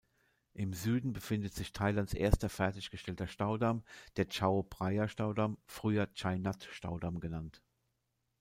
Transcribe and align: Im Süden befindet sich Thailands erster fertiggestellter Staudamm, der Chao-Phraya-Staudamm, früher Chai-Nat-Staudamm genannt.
Im 0.55 0.73
Süden 0.73 1.13
befindet 1.13 1.53
sich 1.53 1.73
Thailands 1.73 2.15
erster 2.15 2.49
fertiggestellter 2.49 3.27
Staudamm, 3.27 3.83
der 4.17 4.27
Chao-Phraya-Staudamm, 4.29 5.59
früher 5.67 6.11
Chai-Nat-Staudamm 6.15 7.19
genannt. 7.19 7.61